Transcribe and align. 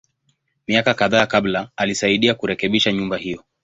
Miaka 0.67 0.93
kadhaa 0.93 1.25
kabla, 1.25 1.71
alisaidia 1.77 2.33
kurekebisha 2.33 2.91
nyumba 2.91 3.17
hiyo. 3.17 3.43